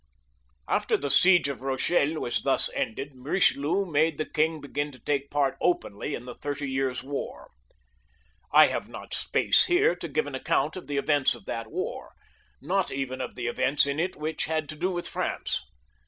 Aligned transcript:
After 0.67 0.97
the 0.97 1.11
siege 1.11 1.47
of 1.47 1.59
Bochelle 1.59 2.19
was 2.19 2.41
thus 2.41 2.71
ended, 2.73 3.11
Bichelieu 3.13 3.85
madS' 3.85 4.17
the 4.17 4.25
king 4.25 4.59
begin 4.59 4.91
to 4.91 4.97
take 4.97 5.29
part 5.29 5.55
openly 5.61 6.15
in 6.15 6.25
the 6.25 6.33
Thirty 6.33 6.67
Years* 6.67 7.03
War. 7.03 7.51
I 8.51 8.65
have 8.65 8.89
not 8.89 9.13
space 9.13 9.65
here 9.65 9.93
to 9.95 10.07
give 10.07 10.25
an 10.25 10.33
account 10.33 10.75
of 10.75 10.87
the 10.87 10.97
events 10.97 11.35
of 11.35 11.45
that 11.45 11.69
war, 11.69 12.13
not 12.59 12.89
even 12.89 13.21
of 13.21 13.35
the 13.35 13.45
events 13.45 13.85
in 13.85 13.99
it 13.99 14.15
which 14.15 14.45
Vl^» 14.47 14.53
0'^^ 14.53 14.53
XLiL] 14.53 14.53
LOUIS 14.55 14.55
XIIL 14.55 14.55
325 14.55 14.55
had 14.65 14.69
to 14.69 14.75
do 14.75 14.89
with 14.89 15.07
France. 15.07 15.61